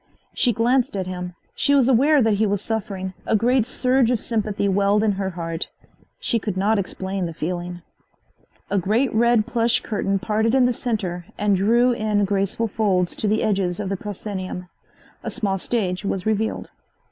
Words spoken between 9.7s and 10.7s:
curtain parted in